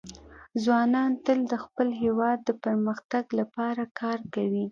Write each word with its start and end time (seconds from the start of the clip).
ځوانان 0.63 1.11
تل 1.25 1.39
د 1.51 1.53
خپل 1.63 1.87
هېواد 2.01 2.37
د 2.43 2.49
پرمختګ 2.63 3.23
لپاره 3.39 3.83
کار 3.99 4.19
کوي. 4.33 4.59